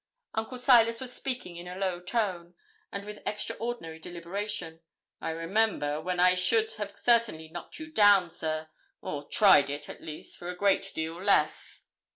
[0.33, 2.55] Uncle Silas was speaking in a low tone,
[2.91, 4.79] and with extraordinary deliberation.
[5.21, 8.69] 'I remember when I should have certainly knocked you down, sir,
[9.01, 11.85] or tried it, at least, for a great deal less.'